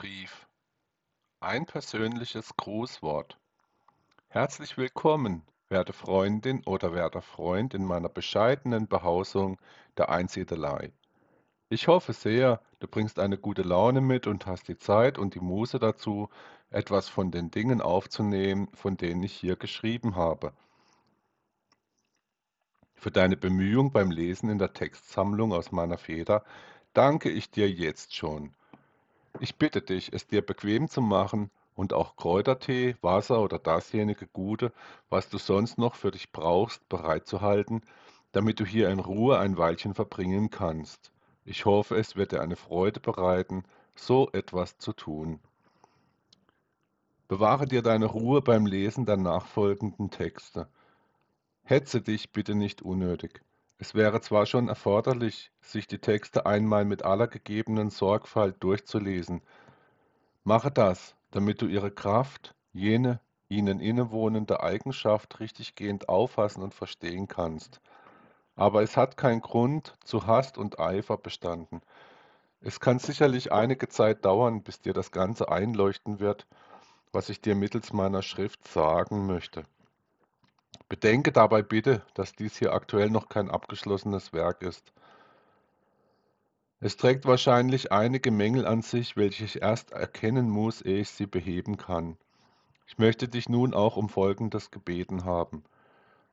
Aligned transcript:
Abschiedsbrief 0.00 0.48
Ein 1.40 1.66
persönliches 1.66 2.56
Grußwort 2.56 3.38
Herzlich 4.28 4.78
willkommen, 4.78 5.42
werte 5.68 5.92
Freundin 5.92 6.64
oder 6.64 6.94
werter 6.94 7.20
Freund 7.20 7.74
in 7.74 7.84
meiner 7.84 8.08
bescheidenen 8.08 8.88
Behausung 8.88 9.60
der 9.98 10.08
Einsiedelei. 10.08 10.90
Ich 11.68 11.86
hoffe 11.86 12.14
sehr, 12.14 12.62
du 12.78 12.88
bringst 12.88 13.18
eine 13.18 13.36
gute 13.36 13.60
Laune 13.60 14.00
mit 14.00 14.26
und 14.26 14.46
hast 14.46 14.68
die 14.68 14.78
Zeit 14.78 15.18
und 15.18 15.34
die 15.34 15.40
Muße 15.40 15.78
dazu, 15.78 16.30
etwas 16.70 17.10
von 17.10 17.30
den 17.30 17.50
Dingen 17.50 17.82
aufzunehmen, 17.82 18.68
von 18.72 18.96
denen 18.96 19.22
ich 19.22 19.34
hier 19.34 19.56
geschrieben 19.56 20.16
habe. 20.16 20.54
Für 22.94 23.10
deine 23.10 23.36
Bemühung 23.36 23.92
beim 23.92 24.10
Lesen 24.10 24.48
in 24.48 24.56
der 24.56 24.72
Textsammlung 24.72 25.52
aus 25.52 25.72
meiner 25.72 25.98
Feder 25.98 26.42
danke 26.94 27.28
ich 27.28 27.50
dir 27.50 27.70
jetzt 27.70 28.16
schon. 28.16 28.54
Ich 29.42 29.56
bitte 29.56 29.80
dich, 29.80 30.12
es 30.12 30.26
dir 30.26 30.44
bequem 30.44 30.90
zu 30.90 31.00
machen 31.00 31.50
und 31.74 31.94
auch 31.94 32.16
Kräutertee, 32.16 32.96
Wasser 33.00 33.40
oder 33.40 33.58
dasjenige 33.58 34.26
Gute, 34.26 34.70
was 35.08 35.30
du 35.30 35.38
sonst 35.38 35.78
noch 35.78 35.94
für 35.94 36.10
dich 36.10 36.30
brauchst, 36.30 36.86
bereitzuhalten, 36.90 37.80
damit 38.32 38.60
du 38.60 38.66
hier 38.66 38.90
in 38.90 38.98
Ruhe 38.98 39.38
ein 39.38 39.56
Weilchen 39.56 39.94
verbringen 39.94 40.50
kannst. 40.50 41.10
Ich 41.46 41.64
hoffe, 41.64 41.96
es 41.96 42.16
wird 42.16 42.32
dir 42.32 42.42
eine 42.42 42.56
Freude 42.56 43.00
bereiten, 43.00 43.64
so 43.94 44.28
etwas 44.32 44.76
zu 44.76 44.92
tun. 44.92 45.40
Bewahre 47.26 47.64
dir 47.64 47.80
deine 47.80 48.06
Ruhe 48.06 48.42
beim 48.42 48.66
Lesen 48.66 49.06
der 49.06 49.16
nachfolgenden 49.16 50.10
Texte. 50.10 50.68
Hetze 51.62 52.02
dich 52.02 52.30
bitte 52.30 52.54
nicht 52.54 52.82
unnötig. 52.82 53.40
Es 53.82 53.94
wäre 53.94 54.20
zwar 54.20 54.44
schon 54.44 54.68
erforderlich, 54.68 55.50
sich 55.62 55.86
die 55.86 56.00
Texte 56.00 56.44
einmal 56.44 56.84
mit 56.84 57.02
aller 57.02 57.26
gegebenen 57.28 57.88
Sorgfalt 57.88 58.56
durchzulesen, 58.62 59.40
mache 60.44 60.70
das, 60.70 61.16
damit 61.30 61.62
du 61.62 61.66
ihre 61.66 61.90
Kraft, 61.90 62.54
jene 62.74 63.20
ihnen 63.48 63.80
innewohnende 63.80 64.62
Eigenschaft 64.62 65.40
richtiggehend 65.40 66.10
auffassen 66.10 66.62
und 66.62 66.74
verstehen 66.74 67.26
kannst. 67.26 67.80
Aber 68.54 68.82
es 68.82 68.98
hat 68.98 69.16
keinen 69.16 69.40
Grund 69.40 69.94
zu 70.04 70.26
Hast 70.26 70.58
und 70.58 70.78
Eifer 70.78 71.16
bestanden. 71.16 71.80
Es 72.60 72.80
kann 72.80 72.98
sicherlich 72.98 73.50
einige 73.50 73.88
Zeit 73.88 74.26
dauern, 74.26 74.62
bis 74.62 74.82
dir 74.82 74.92
das 74.92 75.10
Ganze 75.10 75.50
einleuchten 75.50 76.20
wird, 76.20 76.46
was 77.12 77.30
ich 77.30 77.40
dir 77.40 77.54
mittels 77.54 77.94
meiner 77.94 78.20
Schrift 78.20 78.68
sagen 78.68 79.26
möchte. 79.26 79.64
Bedenke 80.90 81.30
dabei 81.30 81.62
bitte, 81.62 82.02
dass 82.14 82.34
dies 82.34 82.58
hier 82.58 82.72
aktuell 82.72 83.10
noch 83.10 83.28
kein 83.28 83.48
abgeschlossenes 83.48 84.32
Werk 84.32 84.60
ist. 84.62 84.92
Es 86.80 86.96
trägt 86.96 87.26
wahrscheinlich 87.26 87.92
einige 87.92 88.32
Mängel 88.32 88.66
an 88.66 88.82
sich, 88.82 89.16
welche 89.16 89.44
ich 89.44 89.62
erst 89.62 89.92
erkennen 89.92 90.50
muss, 90.50 90.82
ehe 90.82 90.98
ich 90.98 91.10
sie 91.10 91.26
beheben 91.26 91.76
kann. 91.76 92.18
Ich 92.88 92.98
möchte 92.98 93.28
dich 93.28 93.48
nun 93.48 93.72
auch 93.72 93.96
um 93.96 94.08
Folgendes 94.08 94.72
gebeten 94.72 95.24
haben. 95.24 95.62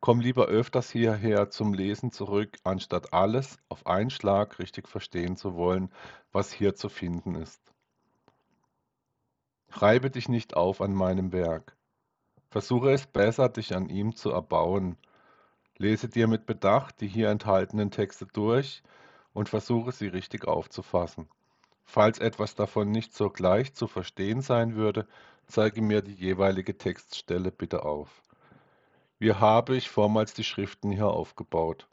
Komm 0.00 0.18
lieber 0.18 0.46
öfters 0.46 0.90
hierher 0.90 1.50
zum 1.50 1.72
Lesen 1.72 2.10
zurück, 2.10 2.56
anstatt 2.64 3.12
alles 3.12 3.58
auf 3.68 3.86
einen 3.86 4.10
Schlag 4.10 4.58
richtig 4.58 4.88
verstehen 4.88 5.36
zu 5.36 5.54
wollen, 5.54 5.92
was 6.32 6.52
hier 6.52 6.74
zu 6.74 6.88
finden 6.88 7.36
ist. 7.36 7.62
Reibe 9.70 10.10
dich 10.10 10.28
nicht 10.28 10.56
auf 10.56 10.80
an 10.80 10.92
meinem 10.92 11.30
Werk. 11.30 11.76
Versuche 12.50 12.90
es 12.90 13.06
besser, 13.06 13.48
dich 13.48 13.74
an 13.74 13.88
ihm 13.88 14.16
zu 14.16 14.30
erbauen. 14.30 14.96
Lese 15.78 16.08
dir 16.08 16.26
mit 16.26 16.46
Bedacht 16.46 17.00
die 17.00 17.06
hier 17.06 17.30
enthaltenen 17.30 17.90
Texte 17.90 18.26
durch 18.26 18.82
und 19.32 19.48
versuche 19.48 19.92
sie 19.92 20.08
richtig 20.08 20.46
aufzufassen. 20.48 21.28
Falls 21.84 22.18
etwas 22.18 22.54
davon 22.54 22.90
nicht 22.90 23.14
so 23.14 23.30
gleich 23.30 23.74
zu 23.74 23.86
verstehen 23.86 24.42
sein 24.42 24.74
würde, 24.74 25.06
zeige 25.46 25.80
mir 25.80 26.02
die 26.02 26.14
jeweilige 26.14 26.76
Textstelle 26.76 27.50
bitte 27.50 27.84
auf. 27.84 28.22
Wie 29.18 29.32
habe 29.32 29.76
ich 29.76 29.90
vormals 29.90 30.34
die 30.34 30.44
Schriften 30.44 30.90
hier 30.90 31.08
aufgebaut? 31.08 31.88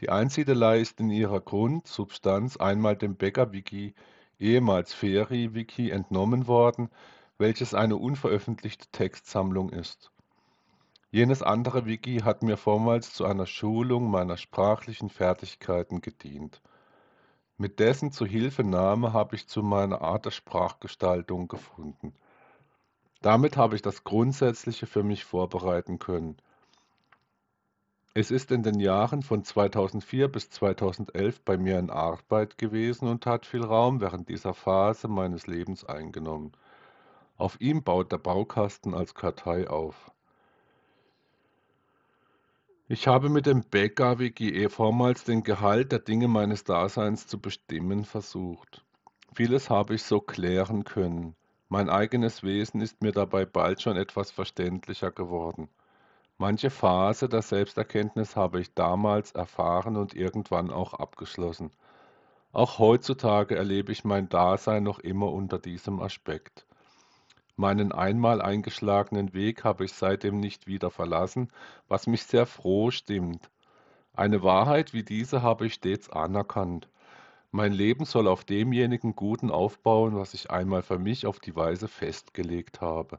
Die 0.00 0.08
Einsiedelei 0.08 0.80
ist 0.80 0.98
in 1.00 1.10
ihrer 1.10 1.40
Grundsubstanz 1.40 2.56
einmal 2.56 2.96
dem 2.96 3.16
Bäcker-Wiki, 3.16 3.94
ehemals 4.38 4.94
Feri-Wiki, 4.94 5.90
entnommen 5.90 6.46
worden, 6.46 6.90
welches 7.40 7.72
eine 7.72 7.96
unveröffentlichte 7.96 8.86
Textsammlung 8.92 9.70
ist. 9.70 10.12
Jenes 11.10 11.42
andere 11.42 11.86
Wiki 11.86 12.18
hat 12.18 12.42
mir 12.42 12.58
vormals 12.58 13.14
zu 13.14 13.24
einer 13.24 13.46
Schulung 13.46 14.10
meiner 14.10 14.36
sprachlichen 14.36 15.08
Fertigkeiten 15.08 16.02
gedient. 16.02 16.60
Mit 17.56 17.80
dessen 17.80 18.12
Zuhilfenahme 18.12 19.14
habe 19.14 19.36
ich 19.36 19.48
zu 19.48 19.62
meiner 19.62 20.02
Art 20.02 20.26
der 20.26 20.30
Sprachgestaltung 20.30 21.48
gefunden. 21.48 22.14
Damit 23.22 23.56
habe 23.56 23.74
ich 23.74 23.82
das 23.82 24.04
Grundsätzliche 24.04 24.86
für 24.86 25.02
mich 25.02 25.24
vorbereiten 25.24 25.98
können. 25.98 26.36
Es 28.12 28.30
ist 28.30 28.50
in 28.50 28.62
den 28.62 28.80
Jahren 28.80 29.22
von 29.22 29.44
2004 29.44 30.28
bis 30.28 30.50
2011 30.50 31.40
bei 31.40 31.56
mir 31.56 31.78
in 31.78 31.88
Arbeit 31.88 32.58
gewesen 32.58 33.08
und 33.08 33.24
hat 33.24 33.46
viel 33.46 33.64
Raum 33.64 34.00
während 34.02 34.28
dieser 34.28 34.52
Phase 34.52 35.08
meines 35.08 35.46
Lebens 35.46 35.86
eingenommen. 35.86 36.52
Auf 37.40 37.58
ihm 37.58 37.82
baut 37.82 38.12
der 38.12 38.18
Baukasten 38.18 38.92
als 38.92 39.14
Kartei 39.14 39.66
auf. 39.66 40.10
Ich 42.86 43.08
habe 43.08 43.30
mit 43.30 43.46
dem 43.46 43.62
BKWGE 43.62 44.68
vormals 44.68 45.24
den 45.24 45.42
Gehalt 45.42 45.90
der 45.90 46.00
Dinge 46.00 46.28
meines 46.28 46.64
Daseins 46.64 47.26
zu 47.26 47.40
bestimmen 47.40 48.04
versucht. 48.04 48.84
Vieles 49.32 49.70
habe 49.70 49.94
ich 49.94 50.02
so 50.02 50.20
klären 50.20 50.84
können. 50.84 51.34
Mein 51.70 51.88
eigenes 51.88 52.42
Wesen 52.42 52.82
ist 52.82 53.00
mir 53.00 53.12
dabei 53.12 53.46
bald 53.46 53.80
schon 53.80 53.96
etwas 53.96 54.30
verständlicher 54.30 55.10
geworden. 55.10 55.70
Manche 56.36 56.68
Phase 56.68 57.26
der 57.26 57.40
Selbsterkenntnis 57.40 58.36
habe 58.36 58.60
ich 58.60 58.74
damals 58.74 59.32
erfahren 59.32 59.96
und 59.96 60.14
irgendwann 60.14 60.70
auch 60.70 60.92
abgeschlossen. 60.92 61.70
Auch 62.52 62.78
heutzutage 62.78 63.56
erlebe 63.56 63.92
ich 63.92 64.04
mein 64.04 64.28
Dasein 64.28 64.82
noch 64.82 64.98
immer 64.98 65.32
unter 65.32 65.58
diesem 65.58 66.00
Aspekt. 66.00 66.66
Meinen 67.56 67.92
einmal 67.92 68.40
eingeschlagenen 68.40 69.34
Weg 69.34 69.64
habe 69.64 69.84
ich 69.84 69.92
seitdem 69.92 70.40
nicht 70.40 70.66
wieder 70.66 70.90
verlassen, 70.90 71.50
was 71.88 72.06
mich 72.06 72.24
sehr 72.24 72.46
froh 72.46 72.90
stimmt. 72.90 73.50
Eine 74.14 74.42
Wahrheit 74.42 74.92
wie 74.92 75.02
diese 75.02 75.42
habe 75.42 75.66
ich 75.66 75.74
stets 75.74 76.10
anerkannt. 76.10 76.88
Mein 77.52 77.72
Leben 77.72 78.04
soll 78.04 78.28
auf 78.28 78.44
demjenigen 78.44 79.16
Guten 79.16 79.50
aufbauen, 79.50 80.16
was 80.16 80.34
ich 80.34 80.50
einmal 80.50 80.82
für 80.82 80.98
mich 80.98 81.26
auf 81.26 81.40
die 81.40 81.56
Weise 81.56 81.88
festgelegt 81.88 82.80
habe. 82.80 83.18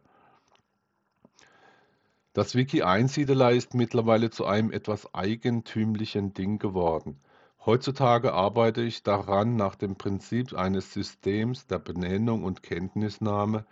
Das 2.33 2.55
Wiki 2.55 2.81
Einsiedelei 2.81 3.55
ist 3.55 3.73
mittlerweile 3.73 4.29
zu 4.29 4.45
einem 4.45 4.71
etwas 4.71 5.13
eigentümlichen 5.13 6.33
Ding 6.33 6.59
geworden. 6.59 7.19
Heutzutage 7.65 8.33
arbeite 8.33 8.81
ich 8.81 9.03
daran 9.03 9.57
nach 9.57 9.75
dem 9.75 9.97
Prinzip 9.97 10.53
eines 10.53 10.93
Systems 10.93 11.67
der 11.67 11.79
Benennung 11.79 12.45
und 12.45 12.63
Kenntnisnahme, 12.63 13.65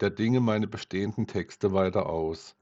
der 0.00 0.10
Dinge 0.10 0.40
meine 0.40 0.66
bestehenden 0.66 1.26
Texte 1.26 1.72
weiter 1.72 2.08
aus. 2.08 2.54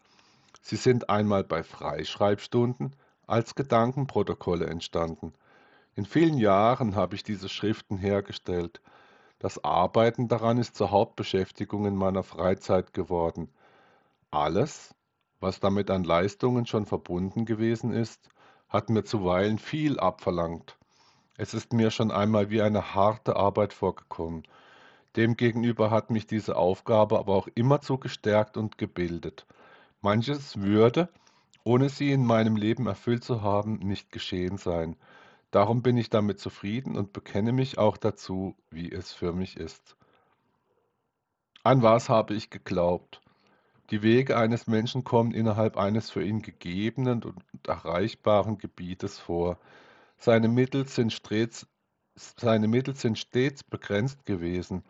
Sie 0.60 0.76
sind 0.76 1.10
einmal 1.10 1.44
bei 1.44 1.62
Freischreibstunden 1.62 2.94
als 3.26 3.54
Gedankenprotokolle 3.54 4.66
entstanden. 4.66 5.34
In 5.96 6.06
vielen 6.06 6.38
Jahren 6.38 6.96
habe 6.96 7.14
ich 7.14 7.22
diese 7.22 7.48
Schriften 7.48 7.98
hergestellt. 7.98 8.80
Das 9.38 9.62
Arbeiten 9.62 10.28
daran 10.28 10.58
ist 10.58 10.76
zur 10.76 10.90
Hauptbeschäftigung 10.90 11.86
in 11.86 11.96
meiner 11.96 12.22
Freizeit 12.22 12.92
geworden. 12.94 13.50
Alles, 14.30 14.94
was 15.40 15.60
damit 15.60 15.90
an 15.90 16.04
Leistungen 16.04 16.66
schon 16.66 16.86
verbunden 16.86 17.44
gewesen 17.44 17.92
ist, 17.92 18.28
hat 18.68 18.90
mir 18.90 19.04
zuweilen 19.04 19.58
viel 19.58 20.00
abverlangt. 20.00 20.76
Es 21.36 21.52
ist 21.52 21.72
mir 21.72 21.90
schon 21.90 22.10
einmal 22.10 22.50
wie 22.50 22.62
eine 22.62 22.94
harte 22.94 23.36
Arbeit 23.36 23.72
vorgekommen, 23.72 24.44
Demgegenüber 25.16 25.90
hat 25.90 26.10
mich 26.10 26.26
diese 26.26 26.56
Aufgabe 26.56 27.18
aber 27.18 27.34
auch 27.34 27.48
immerzu 27.54 27.98
gestärkt 27.98 28.56
und 28.56 28.78
gebildet. 28.78 29.46
Manches 30.00 30.60
würde, 30.60 31.08
ohne 31.62 31.88
sie 31.88 32.12
in 32.12 32.24
meinem 32.24 32.56
Leben 32.56 32.86
erfüllt 32.86 33.24
zu 33.24 33.42
haben, 33.42 33.78
nicht 33.78 34.10
geschehen 34.10 34.56
sein. 34.58 34.96
Darum 35.50 35.82
bin 35.82 35.96
ich 35.96 36.10
damit 36.10 36.40
zufrieden 36.40 36.96
und 36.96 37.12
bekenne 37.12 37.52
mich 37.52 37.78
auch 37.78 37.96
dazu, 37.96 38.56
wie 38.70 38.90
es 38.90 39.12
für 39.12 39.32
mich 39.32 39.56
ist. 39.56 39.96
An 41.62 41.82
was 41.82 42.08
habe 42.08 42.34
ich 42.34 42.50
geglaubt? 42.50 43.20
Die 43.90 44.02
Wege 44.02 44.36
eines 44.36 44.66
Menschen 44.66 45.04
kommen 45.04 45.32
innerhalb 45.32 45.76
eines 45.76 46.10
für 46.10 46.24
ihn 46.24 46.42
gegebenen 46.42 47.22
und 47.22 47.42
erreichbaren 47.66 48.58
Gebietes 48.58 49.18
vor. 49.18 49.58
Seine 50.18 50.48
Mittel 50.48 50.86
sind 50.88 51.12
stets, 51.12 51.66
seine 52.16 52.68
Mittel 52.68 52.94
sind 52.94 53.18
stets 53.18 53.64
begrenzt 53.64 54.24
gewesen. 54.26 54.84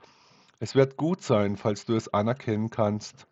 Es 0.61 0.75
wird 0.75 0.97
gut 0.97 1.23
sein, 1.23 1.56
falls 1.56 1.85
du 1.85 1.94
es 1.94 2.12
anerkennen 2.12 2.71
kannst, 2.71 3.26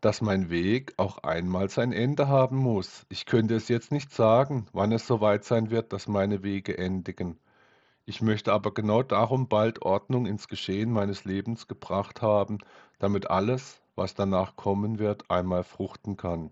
dass 0.00 0.20
mein 0.20 0.50
Weg 0.50 0.94
auch 0.96 1.18
einmal 1.18 1.68
sein 1.68 1.92
Ende 1.92 2.28
haben 2.28 2.56
muss. 2.56 3.06
Ich 3.08 3.26
könnte 3.26 3.54
es 3.54 3.68
jetzt 3.68 3.92
nicht 3.92 4.12
sagen, 4.12 4.66
wann 4.72 4.92
es 4.92 5.06
soweit 5.06 5.44
sein 5.44 5.70
wird, 5.70 5.92
dass 5.92 6.08
meine 6.08 6.42
Wege 6.42 6.76
endigen. 6.76 7.38
Ich 8.04 8.22
möchte 8.22 8.52
aber 8.52 8.72
genau 8.72 9.02
darum 9.02 9.48
bald 9.48 9.82
Ordnung 9.82 10.26
ins 10.26 10.48
Geschehen 10.48 10.92
meines 10.92 11.24
Lebens 11.24 11.66
gebracht 11.66 12.22
haben, 12.22 12.58
damit 12.98 13.30
alles, 13.30 13.80
was 13.94 14.14
danach 14.14 14.56
kommen 14.56 14.98
wird, 14.98 15.30
einmal 15.30 15.64
fruchten 15.64 16.16
kann. 16.16 16.50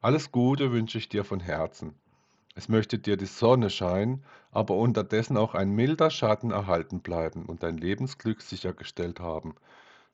Alles 0.00 0.30
Gute 0.30 0.70
wünsche 0.70 0.98
ich 0.98 1.08
dir 1.08 1.24
von 1.24 1.40
Herzen. 1.40 1.94
Es 2.56 2.68
möchte 2.70 2.98
dir 2.98 3.16
die 3.16 3.26
Sonne 3.26 3.70
scheinen, 3.70 4.24
aber 4.50 4.76
unterdessen 4.76 5.36
auch 5.36 5.54
ein 5.54 5.70
milder 5.70 6.10
Schatten 6.10 6.50
erhalten 6.50 7.00
bleiben 7.02 7.44
und 7.46 7.62
dein 7.62 7.76
Lebensglück 7.76 8.42
sichergestellt 8.42 9.20
haben. 9.20 9.54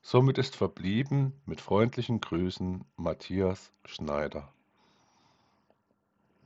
Somit 0.01 0.37
ist 0.37 0.55
verblieben 0.55 1.33
mit 1.45 1.61
freundlichen 1.61 2.19
Grüßen 2.21 2.83
Matthias 2.97 3.71
Schneider. 3.85 4.53